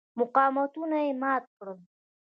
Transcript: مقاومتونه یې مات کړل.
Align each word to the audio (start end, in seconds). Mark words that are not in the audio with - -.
مقاومتونه 0.19 0.97
یې 1.05 1.11
مات 1.21 1.43
کړل. 1.57 1.79